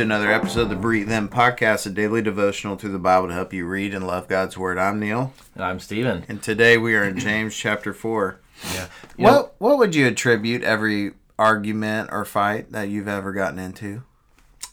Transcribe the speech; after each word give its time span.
to 0.00 0.04
another 0.04 0.32
episode 0.32 0.62
of 0.62 0.68
the 0.70 0.76
Breathe 0.76 1.12
In 1.12 1.28
podcast, 1.28 1.84
a 1.84 1.90
daily 1.90 2.22
devotional 2.22 2.76
through 2.76 2.92
the 2.92 2.98
Bible 2.98 3.28
to 3.28 3.34
help 3.34 3.52
you 3.52 3.66
read 3.66 3.92
and 3.92 4.06
love 4.06 4.28
God's 4.28 4.56
Word. 4.56 4.78
I'm 4.78 4.98
Neal, 4.98 5.34
And 5.54 5.62
I'm 5.62 5.78
Stephen. 5.78 6.24
and 6.26 6.42
today 6.42 6.78
we 6.78 6.94
are 6.94 7.04
in 7.04 7.18
James 7.18 7.54
chapter 7.54 7.92
4. 7.92 8.40
Yeah. 8.72 8.86
You 9.18 9.24
know, 9.26 9.32
What, 9.32 9.54
what 9.58 9.78
would 9.78 9.94
you 9.94 10.06
attribute 10.06 10.62
every 10.62 11.12
argument 11.38 12.08
or 12.12 12.24
fight 12.24 12.72
that 12.72 12.88
you've 12.88 13.08
ever 13.08 13.34
gotten 13.34 13.58
into? 13.58 14.02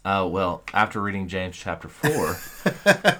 Uh, 0.07 0.25
well, 0.25 0.63
after 0.73 1.01
reading 1.01 1.27
James 1.27 1.57
chapter 1.57 1.89
4, 1.89 2.37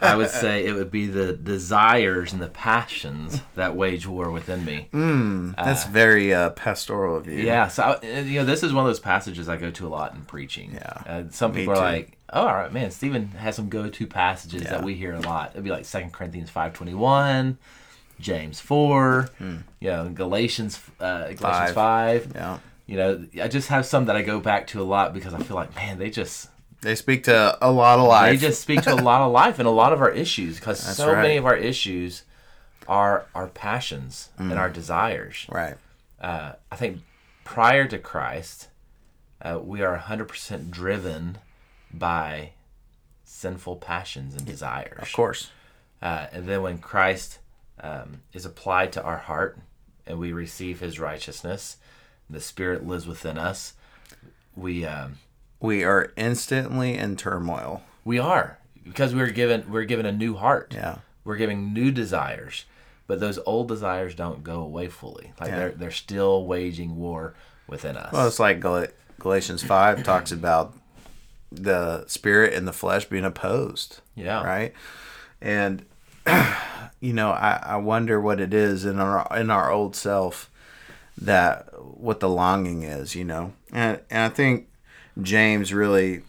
I 0.02 0.16
would 0.16 0.30
say 0.30 0.66
it 0.66 0.74
would 0.74 0.90
be 0.90 1.08
the 1.08 1.34
desires 1.34 2.32
and 2.32 2.42
the 2.42 2.48
passions 2.48 3.42
that 3.56 3.76
wage 3.76 4.08
war 4.08 4.32
within 4.32 4.64
me. 4.64 4.88
That's 5.58 5.84
very 5.86 6.34
uh, 6.34 6.52
pastoral 6.52 7.18
of 7.18 7.28
you. 7.28 7.44
Yeah, 7.44 7.68
so 7.68 8.00
I, 8.02 8.20
you 8.22 8.40
know, 8.40 8.46
this 8.46 8.64
is 8.64 8.72
one 8.74 8.86
of 8.86 8.90
those 8.90 9.00
passages 9.02 9.50
I 9.50 9.58
go 9.58 9.70
to 9.72 9.86
a 9.88 9.90
lot 9.90 10.14
in 10.16 10.22
preaching. 10.22 10.76
Yeah, 10.76 11.04
uh, 11.06 11.24
some 11.32 11.52
me 11.54 11.62
people 11.62 11.74
are 11.74 11.76
too. 11.78 11.82
like, 11.82 12.18
"Oh, 12.32 12.48
all 12.48 12.54
right, 12.56 12.72
man, 12.72 12.90
Stephen 12.92 13.28
has 13.32 13.56
some 13.58 13.68
go-to 13.70 14.08
passages 14.08 14.62
Yeah. 14.64 14.70
that 14.72 14.84
we 14.84 14.94
hear 14.94 15.14
a 15.14 15.20
lot." 15.20 15.52
It'd 15.52 15.64
be 15.66 15.70
like 15.72 15.84
Second 15.86 16.14
Corinthians 16.14 16.50
five 16.50 16.72
twenty 16.74 16.94
one, 16.94 17.58
James 18.20 18.60
four, 18.62 19.30
you 19.40 19.60
know, 19.82 20.08
Galatians 20.10 20.80
uh, 21.02 21.34
Galatians 21.34 21.40
Hmm. 21.40 21.46
Five. 21.46 21.74
five. 21.74 22.32
Yeah. 22.34 22.60
You 22.86 22.96
know, 22.96 23.26
I 23.44 23.50
just 23.50 23.68
have 23.68 23.86
some 23.86 24.06
that 24.06 24.16
I 24.16 24.22
go 24.22 24.40
back 24.40 24.68
to 24.68 24.82
a 24.82 24.86
lot 24.86 25.14
because 25.14 25.34
I 25.34 25.40
feel 25.40 25.56
like, 25.58 25.76
man, 25.76 25.98
they 26.00 26.10
just 26.10 26.48
They 26.82 26.96
speak 26.96 27.24
to 27.24 27.58
a 27.62 27.72
lot 27.72 28.00
of 28.00 28.08
life. 28.08 28.40
they 28.40 28.48
just 28.48 28.62
speak 28.62 28.84
to 28.84 28.94
a 28.94 29.02
lot 29.02 29.22
of 29.22 29.32
life 29.32 29.60
and 29.60 29.68
a 29.68 29.72
lot 29.72 29.94
of 29.94 30.02
our 30.02 30.12
issues 30.12 30.58
because 30.58 30.80
so 30.80 31.12
right. 31.12 31.22
many 31.22 31.38
of 31.38 31.46
our 31.46 31.56
issues 31.56 32.24
are 32.88 33.26
our 33.34 33.48
passions 33.48 34.30
and 34.38 34.54
our 34.54 34.70
desires. 34.70 35.46
right. 35.50 35.76
Uh, 36.20 36.54
I 36.72 36.76
think 36.76 37.02
prior 37.44 37.88
to 37.88 37.98
Christ, 38.00 38.70
uh, 39.42 39.60
we 39.62 39.82
are 39.82 39.98
100% 39.98 40.72
driven 40.72 41.38
by 41.94 42.52
sinful 43.24 43.76
passions 43.78 44.36
and 44.36 44.46
desires. 44.46 45.00
Of 45.00 45.12
course. 45.14 45.52
Uh, 46.02 46.28
and 46.32 46.48
then 46.48 46.62
when 46.62 46.80
Christ 46.80 47.40
um, 47.80 48.22
is 48.34 48.46
applied 48.46 48.92
to 48.94 49.04
our 49.04 49.18
heart 49.18 49.60
and 50.08 50.18
we 50.18 50.32
receive 50.32 50.80
his 50.80 51.00
righteousness, 51.00 51.78
the 52.30 52.42
Spirit 52.42 52.86
lives 52.86 53.08
within 53.08 53.38
us, 53.38 53.74
we. 54.56 54.86
Um, 54.86 55.18
We 55.60 55.84
are 55.84 56.12
instantly 56.16 56.96
in 56.98 57.16
turmoil. 57.16 57.82
We 58.06 58.20
are 58.20 58.58
because 58.84 59.14
we're 59.16 59.32
given 59.32 59.70
we're 59.72 59.86
given 59.86 60.06
a 60.06 60.12
new 60.12 60.36
heart. 60.36 60.74
Yeah. 60.74 60.98
We're 61.24 61.36
giving 61.38 61.74
new 61.74 61.92
desires, 61.92 62.66
but 63.08 63.20
those 63.20 63.38
old 63.46 63.68
desires 63.68 64.16
don't 64.16 64.44
go 64.44 64.62
away 64.62 64.88
fully. 64.88 65.34
Like 65.40 65.50
Yeah. 65.50 65.58
they're 65.58 65.72
they're 65.72 65.92
still 65.92 66.46
waging 66.46 66.96
war 66.98 67.34
within 67.68 67.98
us. 67.98 68.14
Well, 68.14 68.28
it's 68.28 68.40
like 68.40 68.62
Gal- 68.62 68.88
Galatians 69.20 69.64
5 69.64 70.04
talks 70.04 70.32
about 70.32 70.74
the 71.52 72.06
spirit 72.08 72.54
and 72.54 72.68
the 72.68 72.74
flesh 72.74 73.06
being 73.06 73.26
opposed. 73.26 74.00
yeah. 74.16 74.44
right? 74.44 74.74
And 75.42 75.86
you 77.00 77.14
know, 77.14 77.32
I, 77.32 77.62
I 77.64 77.76
wonder 77.78 78.20
what 78.22 78.40
it 78.40 78.54
is 78.54 78.86
in 78.86 79.00
our 79.00 79.28
in 79.38 79.50
our 79.50 79.72
old 79.72 79.96
self 79.96 80.50
that 81.20 81.68
what 81.82 82.20
the 82.20 82.30
longing 82.30 82.84
is, 82.84 83.16
you 83.16 83.24
know. 83.26 83.54
And 83.72 84.00
and 84.10 84.24
I 84.24 84.30
think 84.30 84.68
James 85.22 85.74
really, 85.74 86.22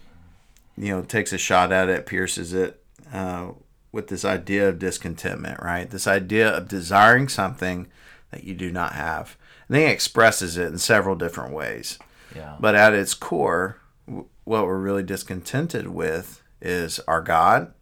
you 0.77 0.89
know, 0.89 1.01
takes 1.01 1.33
a 1.33 1.37
shot 1.37 1.71
at 1.71 1.89
it, 1.89 2.05
pierces 2.05 2.53
it 2.53 2.81
uh, 3.13 3.49
with 3.91 4.07
this 4.07 4.25
idea 4.25 4.69
of 4.69 4.79
discontentment, 4.79 5.61
right? 5.61 5.89
This 5.89 6.07
idea 6.07 6.49
of 6.49 6.67
desiring 6.67 7.27
something 7.27 7.87
that 8.31 8.43
you 8.43 8.53
do 8.53 8.71
not 8.71 8.93
have. 8.93 9.37
And 9.67 9.75
then 9.75 9.87
he 9.87 9.93
expresses 9.93 10.57
it 10.57 10.67
in 10.67 10.77
several 10.77 11.15
different 11.15 11.53
ways. 11.53 11.99
Yeah. 12.35 12.55
But 12.59 12.75
at 12.75 12.93
its 12.93 13.13
core, 13.13 13.77
w- 14.07 14.27
what 14.43 14.65
we're 14.65 14.77
really 14.79 15.03
discontented 15.03 15.87
with 15.87 16.41
is 16.61 16.99
our 17.07 17.21
God 17.21 17.73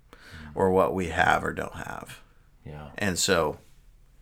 or 0.55 0.71
what 0.71 0.93
we 0.93 1.07
have 1.07 1.43
or 1.43 1.53
don't 1.53 1.75
have. 1.75 2.19
yeah. 2.65 2.89
And 2.97 3.19
so 3.19 3.59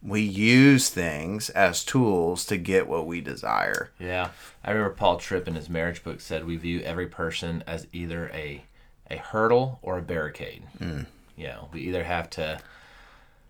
we 0.06 0.22
use 0.22 0.90
things 0.90 1.50
as 1.50 1.84
tools 1.84 2.46
to 2.46 2.58
get 2.58 2.88
what 2.88 3.08
we 3.08 3.22
desire. 3.22 3.92
Yeah. 4.00 4.30
I 4.64 4.72
remember 4.72 4.94
Paul 4.96 5.18
Tripp 5.18 5.48
in 5.48 5.56
his 5.56 5.70
marriage 5.70 6.04
book 6.04 6.22
said 6.22 6.46
we 6.46 6.58
view 6.58 6.82
every 6.82 7.08
person 7.08 7.64
as 7.66 7.88
either 7.92 8.30
a 8.34 8.64
a 9.10 9.18
hurdle 9.18 9.80
or 9.82 9.98
a 9.98 10.02
barricade. 10.02 10.64
Mm. 10.80 11.06
You 11.38 11.48
know, 11.48 11.70
we 11.72 11.82
either 11.82 12.04
have 12.04 12.30
to 12.32 12.60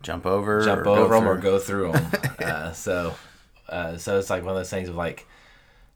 Jump 0.06 0.28
over, 0.28 0.62
jump 0.64 0.86
over 0.86 1.16
them 1.16 1.28
or 1.28 1.36
go 1.38 1.58
through 1.58 1.94
them. 1.94 2.12
uh, 2.40 2.72
so, 2.74 3.16
uh, 3.68 3.98
so 3.98 4.20
it's 4.20 4.30
like 4.30 4.44
one 4.44 4.52
of 4.52 4.58
those 4.58 4.70
things 4.70 4.88
of 4.88 4.96
like 4.96 5.26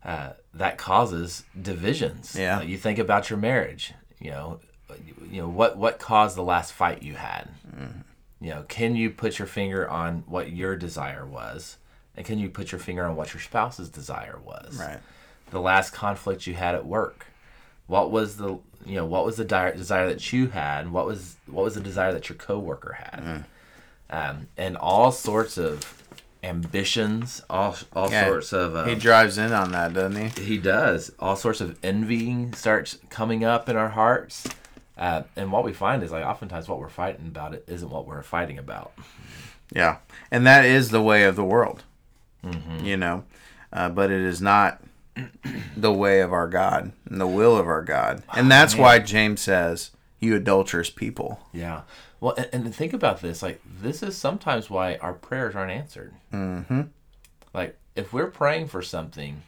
uh, 0.03 0.31
that 0.55 0.79
causes 0.79 1.43
divisions. 1.61 2.35
Yeah. 2.35 2.57
Like, 2.57 2.69
you 2.69 2.77
think 2.77 2.97
about 2.97 3.29
your 3.29 3.37
marriage. 3.37 3.93
You 4.19 4.31
know, 4.31 4.59
you 5.29 5.41
know 5.41 5.47
what 5.47 5.77
what 5.77 5.99
caused 5.99 6.35
the 6.35 6.43
last 6.43 6.73
fight 6.73 7.03
you 7.03 7.13
had. 7.13 7.49
Mm-hmm. 7.67 7.99
You 8.41 8.51
know, 8.51 8.63
can 8.67 8.95
you 8.95 9.09
put 9.09 9.37
your 9.39 9.47
finger 9.47 9.89
on 9.89 10.23
what 10.27 10.51
your 10.51 10.75
desire 10.75 11.25
was, 11.25 11.77
and 12.15 12.25
can 12.25 12.39
you 12.39 12.49
put 12.49 12.71
your 12.71 12.79
finger 12.79 13.05
on 13.05 13.15
what 13.15 13.33
your 13.33 13.41
spouse's 13.41 13.89
desire 13.89 14.39
was? 14.43 14.77
Right. 14.79 14.99
The 15.51 15.59
last 15.59 15.91
conflict 15.93 16.47
you 16.47 16.53
had 16.53 16.75
at 16.75 16.85
work. 16.85 17.25
What 17.87 18.11
was 18.11 18.37
the 18.37 18.59
you 18.85 18.95
know 18.95 19.05
what 19.05 19.25
was 19.25 19.35
the 19.37 19.43
di- 19.45 19.71
desire 19.71 20.07
that 20.07 20.31
you 20.31 20.47
had? 20.47 20.81
and 20.85 20.93
What 20.93 21.05
was 21.05 21.35
what 21.47 21.63
was 21.65 21.75
the 21.75 21.81
desire 21.81 22.13
that 22.13 22.29
your 22.29 22.37
coworker 22.37 22.93
had? 22.93 23.23
Mm. 23.23 23.43
um, 24.29 24.47
and 24.57 24.77
all 24.77 25.11
sorts 25.11 25.57
of 25.57 26.03
ambitions, 26.43 27.41
all 27.49 27.75
all 27.93 28.09
Yeah, 28.09 28.27
sorts 28.27 28.53
of. 28.53 28.75
Uh, 28.75 28.85
He 28.85 28.95
drives 28.95 29.37
in 29.37 29.51
on 29.51 29.71
that, 29.73 29.93
doesn't 29.93 30.29
he? 30.37 30.43
he 30.43 30.57
does. 30.57 31.11
All 31.19 31.35
sorts 31.35 31.61
of 31.61 31.77
envying 31.83 32.53
starts 32.53 32.97
coming 33.09 33.43
up 33.43 33.67
in 33.69 33.75
our 33.75 33.89
hearts, 33.89 34.47
uh, 34.99 35.23
and 35.35 35.51
what 35.51 35.63
we 35.63 35.73
find 35.73 36.03
is 36.03 36.11
like 36.11 36.25
oftentimes 36.25 36.67
what 36.67 36.79
we're 36.79 36.89
fighting 36.89 37.27
about 37.27 37.53
it 37.53 37.63
isn't 37.67 37.89
what 37.89 38.05
we're 38.05 38.21
fighting 38.21 38.59
about. 38.59 38.91
Yeah. 39.73 39.97
And 40.29 40.45
that 40.45 40.65
is 40.65 40.89
the 40.89 41.01
way 41.01 41.23
of 41.23 41.35
the 41.35 41.43
world, 41.43 41.83
Mm-hmm. 42.43 42.85
you 42.85 42.97
know, 42.97 43.23
uh, 43.73 43.89
but 43.89 44.11
it 44.11 44.21
is 44.21 44.41
not 44.41 44.81
the 45.75 45.91
way 45.91 46.21
of 46.21 46.31
our 46.31 46.47
God 46.47 46.91
and 47.09 47.19
the 47.19 47.27
will 47.27 47.57
of 47.57 47.67
our 47.67 47.81
God. 47.81 48.23
And 48.33 48.49
that's 48.49 48.75
man. 48.75 48.81
why 48.81 48.99
James 48.99 49.41
says, 49.41 49.91
you 50.19 50.35
adulterous 50.35 50.89
people. 50.89 51.39
Yeah. 51.53 51.81
Well, 52.19 52.35
and, 52.37 52.65
and 52.65 52.75
think 52.75 52.93
about 52.93 53.21
this. 53.21 53.41
Like, 53.41 53.61
this 53.81 54.03
is 54.03 54.17
sometimes 54.17 54.69
why 54.69 54.95
our 54.97 55.13
prayers 55.13 55.55
aren't 55.55 55.71
answered. 55.71 56.13
Mm-hmm. 56.33 56.81
Like, 57.53 57.77
if 57.95 58.11
we're 58.13 58.27
praying 58.27 58.67
for 58.67 58.81
something 58.81 59.43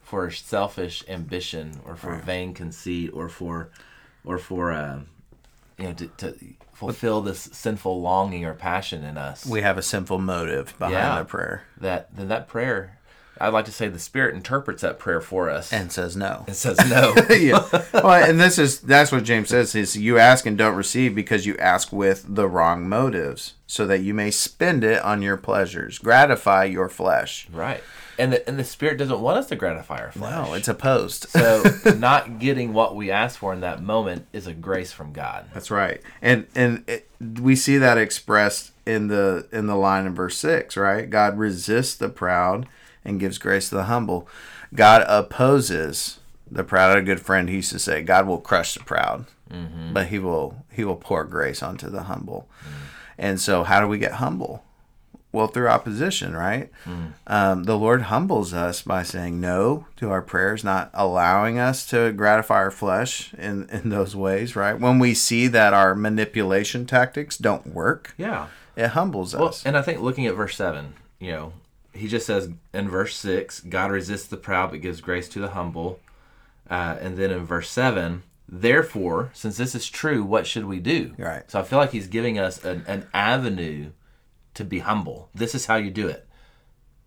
for 0.00 0.30
selfish 0.30 1.02
ambition 1.08 1.80
or 1.86 1.96
for 1.96 2.16
vain 2.16 2.54
conceit 2.54 3.10
or 3.12 3.28
for, 3.28 3.70
or 4.24 4.38
for, 4.38 4.72
uh, 4.72 5.00
you 5.78 5.84
know, 5.88 5.92
to, 5.94 6.06
to 6.18 6.34
fulfill 6.72 7.20
this 7.20 7.48
sinful 7.52 8.00
longing 8.00 8.44
or 8.44 8.54
passion 8.54 9.02
in 9.04 9.16
us, 9.16 9.46
We 9.46 9.62
have 9.62 9.78
a 9.78 9.82
sinful 9.82 10.18
motive 10.18 10.74
behind 10.78 10.94
Yeah. 10.94 11.18
the 11.20 11.24
prayer 11.24 11.62
that 11.78 12.14
then 12.14 12.28
that 12.28 12.48
prayer, 12.48 12.98
I'd 13.40 13.52
like 13.52 13.64
to 13.64 13.72
say 13.72 13.88
the 13.88 13.98
Spirit 13.98 14.34
interprets 14.34 14.82
that 14.82 14.98
prayer 14.98 15.20
for 15.20 15.50
us 15.50 15.72
and 15.72 15.90
says 15.90 16.16
no. 16.16 16.44
and 16.46 16.54
says 16.54 16.78
no. 16.88 17.14
yeah. 17.30 17.66
Well, 17.92 18.28
and 18.28 18.38
this 18.38 18.58
is 18.58 18.80
that's 18.80 19.10
what 19.10 19.24
James 19.24 19.48
says 19.48 19.74
is 19.74 19.96
you 19.96 20.18
ask 20.18 20.46
and 20.46 20.56
don't 20.56 20.76
receive 20.76 21.14
because 21.14 21.46
you 21.46 21.56
ask 21.56 21.92
with 21.92 22.24
the 22.34 22.48
wrong 22.48 22.88
motives, 22.88 23.54
so 23.66 23.86
that 23.86 24.00
you 24.00 24.14
may 24.14 24.30
spend 24.30 24.84
it 24.84 25.02
on 25.02 25.22
your 25.22 25.36
pleasures, 25.36 25.98
gratify 25.98 26.64
your 26.64 26.88
flesh. 26.88 27.48
right. 27.52 27.82
And 28.18 28.34
the, 28.34 28.46
and 28.46 28.58
the 28.58 28.64
Spirit 28.64 28.98
doesn't 28.98 29.20
want 29.20 29.38
us 29.38 29.48
to 29.48 29.56
gratify 29.56 30.02
our 30.02 30.12
flesh. 30.12 30.30
No, 30.30 30.52
it's 30.52 30.68
opposed. 30.68 31.30
So 31.30 31.64
not 31.96 32.38
getting 32.38 32.74
what 32.74 32.94
we 32.94 33.10
ask 33.10 33.38
for 33.38 33.54
in 33.54 33.60
that 33.60 33.82
moment 33.82 34.26
is 34.34 34.46
a 34.46 34.52
grace 34.52 34.92
from 34.92 35.14
God. 35.14 35.46
That's 35.54 35.70
right, 35.70 36.02
and 36.20 36.46
and 36.54 36.84
it, 36.86 37.08
we 37.40 37.56
see 37.56 37.78
that 37.78 37.96
expressed 37.96 38.72
in 38.84 39.08
the 39.08 39.48
in 39.50 39.66
the 39.66 39.76
line 39.76 40.04
in 40.04 40.14
verse 40.14 40.36
six, 40.36 40.76
right? 40.76 41.08
God 41.08 41.38
resists 41.38 41.94
the 41.94 42.10
proud 42.10 42.68
and 43.04 43.20
gives 43.20 43.38
grace 43.38 43.68
to 43.68 43.74
the 43.76 43.84
humble. 43.84 44.28
God 44.74 45.04
opposes 45.08 46.18
the 46.50 46.64
proud. 46.64 46.96
A 46.96 47.02
good 47.02 47.20
friend 47.20 47.48
who 47.48 47.56
used 47.56 47.72
to 47.72 47.78
say, 47.78 48.02
"God 48.02 48.26
will 48.26 48.38
crush 48.40 48.74
the 48.74 48.80
proud, 48.84 49.26
but 49.92 50.06
He 50.06 50.18
will 50.18 50.64
He 50.70 50.84
will 50.84 50.96
pour 50.96 51.24
grace 51.24 51.62
onto 51.62 51.88
the 51.90 52.04
humble." 52.04 52.48
And 53.18 53.40
so, 53.40 53.62
how 53.64 53.80
do 53.80 53.86
we 53.88 53.98
get 53.98 54.12
humble? 54.14 54.64
Well, 55.32 55.46
through 55.46 55.68
opposition, 55.68 56.36
right? 56.36 56.70
Um, 57.26 57.64
the 57.64 57.78
Lord 57.78 58.02
humbles 58.02 58.52
us 58.52 58.82
by 58.82 59.02
saying 59.02 59.40
no 59.40 59.86
to 59.96 60.10
our 60.10 60.20
prayers, 60.20 60.62
not 60.62 60.90
allowing 60.92 61.58
us 61.58 61.86
to 61.86 62.12
gratify 62.12 62.56
our 62.56 62.70
flesh 62.70 63.32
in, 63.38 63.66
in 63.70 63.88
those 63.88 64.14
ways, 64.14 64.54
right? 64.54 64.78
When 64.78 64.98
we 64.98 65.14
see 65.14 65.46
that 65.48 65.72
our 65.72 65.94
manipulation 65.94 66.84
tactics 66.84 67.38
don't 67.38 67.68
work, 67.68 68.12
Yeah. 68.18 68.48
it 68.76 68.88
humbles 68.88 69.34
Well, 69.34 69.48
us. 69.48 69.64
and 69.64 69.74
I 69.74 69.80
think 69.80 70.00
looking 70.02 70.26
at 70.26 70.34
verse 70.34 70.54
7, 70.56 70.92
you 71.18 71.32
know, 71.32 71.52
he 71.94 72.08
just 72.08 72.26
says 72.26 72.50
in 72.72 72.88
verse 72.88 73.16
6, 73.16 73.60
God 73.60 73.90
resists 73.90 74.26
the 74.26 74.36
proud 74.36 74.70
but 74.70 74.80
gives 74.80 75.00
grace 75.00 75.28
to 75.30 75.40
the 75.40 75.50
humble. 75.50 76.00
Uh, 76.70 76.96
and 77.00 77.16
then 77.16 77.30
in 77.30 77.44
verse 77.44 77.68
7, 77.70 78.22
therefore, 78.48 79.30
since 79.34 79.56
this 79.56 79.74
is 79.74 79.88
true, 79.88 80.24
what 80.24 80.46
should 80.46 80.64
we 80.64 80.78
do? 80.78 81.14
Right. 81.18 81.50
So 81.50 81.60
I 81.60 81.62
feel 81.62 81.78
like 81.78 81.92
he's 81.92 82.06
giving 82.06 82.38
us 82.38 82.64
an, 82.64 82.84
an 82.86 83.06
avenue 83.12 83.90
to 84.54 84.64
be 84.64 84.80
humble. 84.80 85.28
This 85.34 85.54
is 85.54 85.66
how 85.66 85.76
you 85.76 85.90
do 85.90 86.08
it 86.08 86.26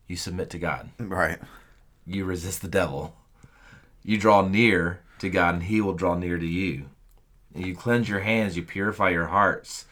you 0.07 0.15
submit 0.15 0.49
to 0.51 0.59
God, 0.59 0.89
right. 0.99 1.39
you 2.05 2.25
resist 2.25 2.61
the 2.61 2.67
devil, 2.67 3.15
you 4.03 4.17
draw 4.17 4.47
near 4.47 5.01
to 5.19 5.29
God, 5.29 5.55
and 5.55 5.63
He 5.63 5.81
will 5.81 5.93
draw 5.93 6.15
near 6.15 6.37
to 6.37 6.45
you. 6.45 6.85
You 7.53 7.75
cleanse 7.75 8.09
your 8.09 8.19
hands, 8.19 8.55
you 8.55 8.63
purify 8.63 9.09
your 9.09 9.27
hearts, 9.27 9.85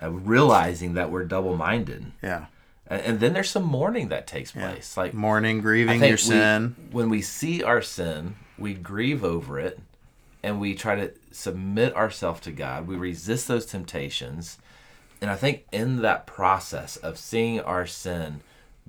uh, 0.00 0.10
realizing 0.10 0.94
that 0.94 1.10
we're 1.10 1.24
double 1.24 1.56
minded. 1.56 2.12
Yeah. 2.22 2.46
And, 2.88 3.02
and 3.02 3.20
then 3.20 3.32
there's 3.32 3.50
some 3.50 3.64
mourning 3.64 4.08
that 4.08 4.26
takes 4.26 4.52
place. 4.52 4.96
Like 4.96 5.14
Mourning, 5.14 5.60
grieving 5.60 6.00
your 6.00 6.12
we- 6.12 6.16
sin. 6.16 6.76
when 6.90 7.10
we 7.10 7.22
see 7.22 7.62
our 7.62 7.82
sin, 7.82 8.36
we 8.58 8.74
grieve 8.74 9.24
over 9.24 9.58
it, 9.58 9.78
and 10.42 10.60
we 10.60 10.74
try 10.74 10.94
to 10.94 11.12
submit 11.30 11.94
ourselves 11.94 12.40
to 12.42 12.52
God. 12.52 12.86
We 12.86 12.96
resist 12.96 13.48
those 13.48 13.66
temptations, 13.66 14.58
and 15.20 15.30
I 15.30 15.36
think 15.36 15.64
in 15.72 16.02
that 16.02 16.26
process 16.26 16.96
of 16.96 17.18
seeing 17.18 17.60
our 17.60 17.86
sin, 17.86 18.40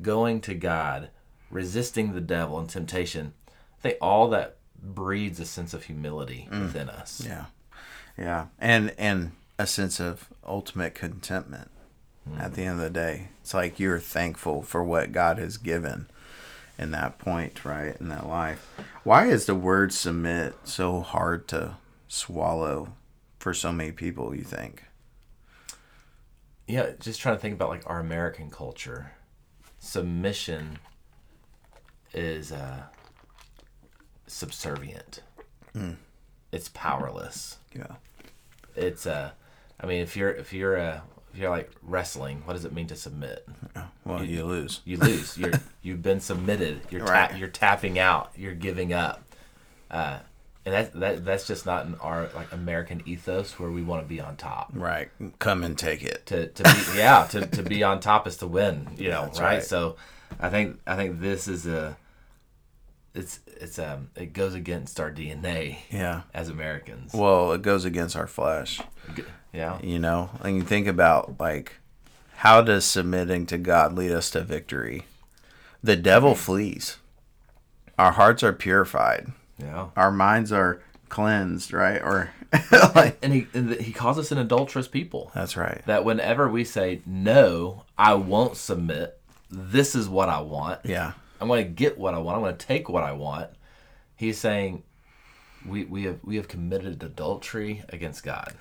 going 0.01 0.41
to 0.41 0.53
God, 0.53 1.09
resisting 1.49 2.13
the 2.13 2.21
devil 2.21 2.59
and 2.59 2.69
temptation, 2.69 3.33
I 3.79 3.81
think 3.81 3.97
all 4.01 4.29
that 4.29 4.57
breeds 4.81 5.39
a 5.39 5.45
sense 5.45 5.73
of 5.73 5.85
humility 5.85 6.47
mm. 6.51 6.61
within 6.61 6.89
us. 6.89 7.23
Yeah. 7.25 7.45
Yeah. 8.17 8.47
And 8.59 8.93
and 8.97 9.31
a 9.59 9.67
sense 9.67 9.99
of 9.99 10.29
ultimate 10.45 10.93
contentment 10.93 11.71
at 12.39 12.53
the 12.53 12.63
end 12.63 12.79
of 12.79 12.83
the 12.83 12.89
day. 12.89 13.29
It's 13.41 13.53
like 13.53 13.79
you're 13.79 13.99
thankful 13.99 14.61
for 14.61 14.83
what 14.83 15.11
God 15.11 15.37
has 15.37 15.57
given 15.57 16.07
in 16.77 16.91
that 16.91 17.17
point, 17.17 17.63
right? 17.65 17.95
In 17.99 18.09
that 18.09 18.27
life. 18.27 18.67
Why 19.03 19.27
is 19.27 19.45
the 19.45 19.55
word 19.55 19.93
submit 19.93 20.55
so 20.63 21.01
hard 21.01 21.47
to 21.49 21.75
swallow 22.07 22.93
for 23.39 23.53
so 23.53 23.71
many 23.71 23.91
people, 23.91 24.35
you 24.35 24.43
think? 24.43 24.83
yeah 26.69 26.89
just 26.99 27.21
trying 27.21 27.33
to 27.33 27.39
think 27.41 27.53
about 27.53 27.69
like 27.69 27.83
our 27.89 28.01
american 28.01 28.49
culture 28.51 29.11
submission 29.79 30.77
is 32.13 32.51
uh 32.51 32.81
subservient 34.27 35.21
it's 36.51 36.67
powerless 36.73 37.57
Yeah. 37.73 37.95
it's 38.75 39.05
uh 39.05 39.31
i 39.79 39.85
mean 39.85 40.01
if 40.01 40.17
you're 40.17 40.31
if 40.31 40.51
you're 40.51 40.75
if 40.75 41.01
you're 41.37 41.49
like 41.49 41.71
wrestling 41.83 42.41
what 42.45 42.53
does 42.53 42.65
it 42.65 42.73
mean 42.73 42.87
to 42.87 42.95
submit 42.95 43.47
Well, 44.05 44.23
you 44.23 44.45
lose. 44.45 44.81
you 44.85 44.97
lose 44.97 45.37
you're 45.37 45.53
you've 45.81 46.01
been 46.01 46.19
submitted 46.19 46.81
you're 46.89 47.03
Right. 47.05 47.29
ta- 47.31 47.35
you're 47.37 47.47
tapping 47.47 47.99
out 47.99 48.31
you're 48.35 48.55
giving 48.55 48.93
up 48.93 49.23
uh 49.91 50.19
and 50.65 50.73
that, 50.73 50.93
that 50.99 51.25
that's 51.25 51.47
just 51.47 51.65
not 51.65 51.85
in 51.85 51.95
our 51.95 52.29
like 52.35 52.51
american 52.51 53.01
ethos 53.05 53.57
where 53.59 53.71
we 53.71 53.81
want 53.83 54.01
to 54.03 54.07
be 54.07 54.19
on 54.19 54.35
top 54.35 54.69
Right. 54.73 55.09
Come 55.39 55.63
and 55.63 55.77
take 55.77 56.03
it. 56.03 56.25
to, 56.25 56.47
to 56.47 56.63
be 56.63 56.97
yeah 56.97 57.25
to, 57.31 57.45
to 57.45 57.63
be 57.63 57.83
on 57.83 57.99
top 57.99 58.27
is 58.27 58.37
to 58.37 58.47
win 58.47 58.87
you 58.97 59.09
know 59.09 59.23
right? 59.25 59.39
right. 59.39 59.63
so 59.63 59.95
i 60.39 60.49
think 60.49 60.79
i 60.85 60.95
think 60.95 61.19
this 61.21 61.47
is 61.47 61.65
a 61.67 61.95
it's 63.17 63.39
it's 63.47 63.79
um 63.79 64.09
it 64.15 64.33
goes 64.33 64.53
against 64.53 64.99
our 64.99 65.11
dna 65.11 65.77
Yeah. 65.89 66.21
as 66.33 66.49
americans 66.49 67.13
Well, 67.13 67.51
it 67.53 67.61
goes 67.61 67.83
against 67.85 68.15
our 68.15 68.27
flesh. 68.27 68.79
Yeah 69.53 69.79
You 69.81 69.99
know, 69.99 70.29
and 70.43 70.55
you 70.57 70.61
think 70.63 70.87
about 70.87 71.39
like 71.39 71.73
how 72.35 72.61
does 72.61 72.85
submitting 72.85 73.45
to 73.47 73.57
God 73.57 73.93
lead 73.93 74.11
us 74.11 74.29
to 74.31 74.41
victory? 74.41 75.05
The 75.81 75.95
devil 75.95 76.35
flees. 76.35 76.97
Our 77.97 78.11
hearts 78.11 78.43
are 78.43 78.53
purified. 78.53 79.31
yeah 79.57 79.87
Our 79.95 80.11
minds 80.11 80.51
are 80.51 80.81
cleansed, 81.09 81.73
right? 81.73 81.99
Or 82.01 82.29
like 82.95 83.17
and 83.23 83.33
he 83.33 83.47
and 83.53 83.71
he 83.75 83.91
calls 83.91 84.17
us 84.19 84.31
an 84.31 84.37
adulterous 84.37 84.87
people 84.87 85.31
that's 85.33 85.57
right. 85.57 85.81
that 85.87 86.05
whenever 86.05 86.47
we 86.47 86.63
say 86.63 87.01
no 87.05 87.83
i 87.97 88.13
won't 88.13 88.55
submit 88.55 89.19
this 89.51 89.95
is 89.95 90.07
what 90.07 90.29
i 90.29 90.39
want 90.39 90.79
Yeah. 90.85 91.11
I'm 91.41 91.47
going 91.47 91.63
to 91.65 91.69
get 91.71 91.97
what 91.97 92.13
i 92.13 92.17
want 92.17 92.37
i'm 92.37 92.43
going 92.43 92.55
to 92.57 92.65
take 92.65 92.89
what 92.89 93.03
i 93.03 93.11
want 93.11 93.49
he's 94.15 94.37
saying 94.37 94.83
we 95.65 95.83
we 95.85 96.03
have 96.03 96.19
we 96.23 96.35
have 96.37 96.47
committed 96.47 97.01
adultery 97.03 97.83
against 97.89 98.23
god 98.23 98.53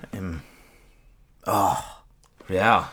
Oh, 1.47 2.03
Yeah, 2.49 2.87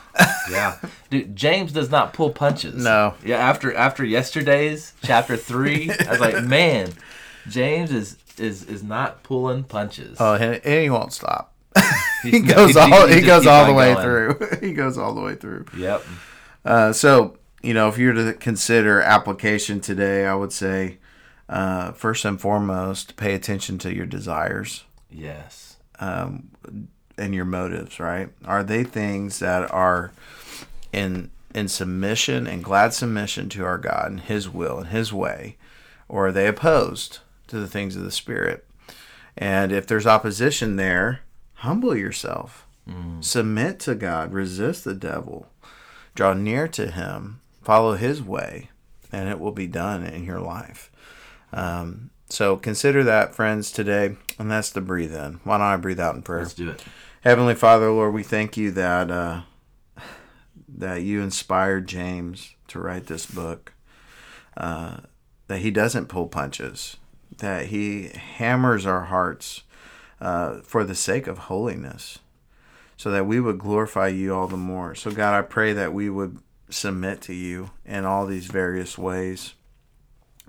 yeah, 0.52 0.78
dude. 1.10 1.36
James 1.36 1.72
does 1.72 1.90
not 1.90 2.14
pull 2.14 2.30
punches. 2.32 2.84
No. 2.84 3.16
Yeah. 3.26 3.38
After 3.38 3.74
after 3.76 4.04
yesterday's 4.06 4.94
chapter 5.04 5.38
three, 5.38 5.90
I 5.92 6.12
was 6.12 6.20
like, 6.20 6.44
man, 6.58 6.92
James 7.48 7.92
is 7.92 8.18
is 8.38 8.64
is 8.66 8.84
not 8.84 9.24
pulling 9.24 9.64
punches. 9.64 10.18
oh, 10.20 10.36
and, 10.36 10.62
and 10.64 10.84
he 10.84 10.90
won't 10.90 11.14
stop. 11.14 11.54
he 12.24 12.42
goes 12.42 12.76
all 12.76 13.08
he 13.08 13.16
he 13.16 13.22
goes 13.22 13.48
all 13.48 13.66
the 13.66 13.74
way 13.74 13.94
going. 13.96 14.04
through. 14.36 14.58
he 14.62 14.74
goes 14.74 14.98
all 14.98 15.14
the 15.16 15.22
way 15.22 15.36
through. 15.36 15.66
Yep. 15.76 16.04
Uh, 16.64 16.94
so, 16.94 17.38
you 17.64 17.74
know, 17.74 17.88
if 17.88 17.98
you 17.98 18.08
were 18.10 18.14
to 18.14 18.34
consider 18.34 19.02
application 19.02 19.80
today, 19.80 20.26
I 20.28 20.36
would 20.36 20.52
say, 20.54 20.98
uh, 21.50 21.92
first 21.94 22.26
and 22.26 22.40
foremost, 22.40 23.16
pay 23.16 23.34
attention 23.34 23.78
to 23.80 23.94
your 23.94 24.06
desires 24.06 24.84
Yes. 25.10 25.78
um, 26.00 26.50
and 27.18 27.34
your 27.34 27.46
motives. 27.46 28.00
Right? 28.00 28.30
Are 28.46 28.64
they 28.64 28.84
things 28.84 29.40
that 29.40 29.72
are 29.72 30.12
in 30.92 31.30
in 31.56 31.68
submission 31.68 32.48
and 32.48 32.64
glad 32.64 32.94
submission 32.94 33.48
to 33.50 33.64
our 33.64 33.78
God 33.78 34.10
and 34.12 34.20
His 34.22 34.50
will 34.50 34.80
and 34.80 34.88
His 34.88 35.14
way, 35.14 35.56
or 36.10 36.28
are 36.28 36.32
they 36.32 36.48
opposed 36.48 37.20
to 37.48 37.60
the 37.60 37.68
things 37.68 37.96
of 37.96 38.04
the 38.04 38.12
Spirit? 38.12 38.66
And 39.38 39.72
if 39.72 39.86
there's 39.88 40.06
opposition 40.08 40.76
there, 40.76 41.22
humble 41.56 41.96
yourself, 41.96 42.66
submit 43.22 43.80
to 43.82 43.96
God, 43.96 44.34
resist 44.34 44.84
the 44.84 44.94
devil, 44.96 45.48
draw 46.16 46.34
near 46.34 46.68
to 46.70 46.90
Him, 46.92 47.40
follow 47.64 47.96
His 47.96 48.22
way, 48.22 48.70
and 49.12 49.30
it 49.30 49.40
will 49.40 49.52
be 49.52 49.68
done 49.68 50.04
in 50.06 50.24
your 50.24 50.40
life. 50.40 50.92
Um, 51.52 52.10
so 52.30 52.58
consider 52.58 53.04
that, 53.04 53.36
friends, 53.36 53.72
today, 53.72 54.16
and 54.40 54.50
that's 54.50 54.72
the 54.72 54.82
breathe 54.82 55.16
in. 55.16 55.40
Why 55.44 55.58
don't 55.58 55.68
I 55.68 55.78
breathe 55.78 56.00
out 56.00 56.16
in 56.16 56.24
prayer? 56.24 56.40
Let's 56.40 56.54
do 56.54 56.70
it. 56.70 56.84
Heavenly 57.22 57.56
Father, 57.56 57.92
Lord, 57.92 58.14
we 58.14 58.24
thank 58.24 58.58
you 58.58 58.72
that 58.72 59.12
uh, 59.12 59.42
that 60.68 61.04
you 61.04 61.22
inspired 61.22 61.88
James 61.88 62.56
to 62.70 62.80
write 62.80 63.06
this 63.06 63.26
book. 63.26 63.74
Uh, 64.58 64.98
that 65.48 65.60
he 65.60 65.72
doesn't 65.72 66.08
pull 66.08 66.28
punches. 66.28 66.98
That 67.38 67.68
he 67.68 68.10
hammers 68.10 68.86
our 68.86 69.06
hearts 69.06 69.64
uh, 70.20 70.62
for 70.62 70.84
the 70.84 70.96
sake 70.96 71.28
of 71.28 71.38
holiness, 71.38 72.20
so 72.98 73.12
that 73.12 73.26
we 73.26 73.40
would 73.40 73.60
glorify 73.60 74.08
you 74.08 74.34
all 74.34 74.48
the 74.48 74.58
more. 74.58 74.96
So 74.96 75.12
God, 75.12 75.34
I 75.34 75.42
pray 75.42 75.74
that 75.74 75.94
we 75.94 76.10
would 76.10 76.40
submit 76.74 77.22
to 77.22 77.34
you 77.34 77.72
in 77.86 78.06
all 78.06 78.26
these 78.26 78.48
various 78.48 78.98
ways. 78.98 79.54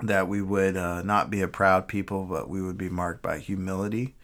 That 0.02 0.26
we 0.26 0.42
would 0.42 0.76
uh, 0.76 1.02
not 1.02 1.30
be 1.30 1.40
a 1.40 1.48
proud 1.48 1.86
people, 1.86 2.24
but 2.24 2.48
we 2.48 2.60
would 2.60 2.76
be 2.76 2.88
marked 2.88 3.22
by 3.22 3.38
humility 3.38 4.16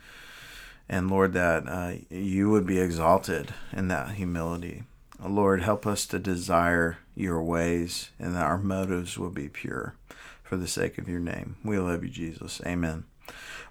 and 0.90 1.08
Lord, 1.08 1.34
that 1.34 1.68
uh, 1.68 1.92
you 2.10 2.50
would 2.50 2.66
be 2.66 2.80
exalted 2.80 3.54
in 3.72 3.86
that 3.88 4.16
humility. 4.16 4.82
Lord, 5.24 5.62
help 5.62 5.86
us 5.86 6.04
to 6.06 6.18
desire 6.18 6.98
your 7.14 7.40
ways 7.44 8.10
and 8.18 8.34
that 8.34 8.42
our 8.42 8.58
motives 8.58 9.16
will 9.16 9.30
be 9.30 9.48
pure 9.48 9.94
for 10.42 10.56
the 10.56 10.66
sake 10.66 10.98
of 10.98 11.08
your 11.08 11.20
name. 11.20 11.54
We 11.64 11.78
love 11.78 12.02
you, 12.02 12.10
Jesus. 12.10 12.60
Amen. 12.66 13.04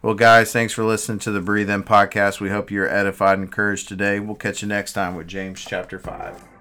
Well, 0.01 0.13
guys, 0.13 0.53
thanks 0.53 0.71
for 0.71 0.85
listening 0.85 1.19
to 1.19 1.31
the 1.31 1.41
Breathe 1.41 1.69
In 1.69 1.83
podcast. 1.83 2.39
We 2.39 2.51
hope 2.51 2.71
you're 2.71 2.87
edified 2.87 3.39
and 3.39 3.43
encouraged 3.43 3.89
today. 3.89 4.21
We'll 4.21 4.35
catch 4.35 4.61
you 4.61 4.69
next 4.69 4.93
time 4.93 5.15
with 5.15 5.27
James 5.27 5.65
chapter 5.67 5.99
5. 5.99 6.58